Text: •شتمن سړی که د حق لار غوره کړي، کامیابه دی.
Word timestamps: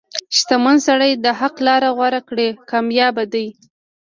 •شتمن 0.37 0.77
سړی 0.87 1.11
که 1.15 1.21
د 1.25 1.27
حق 1.39 1.55
لار 1.67 1.83
غوره 1.97 2.21
کړي، 2.29 2.47
کامیابه 2.69 3.23
دی. 3.33 3.47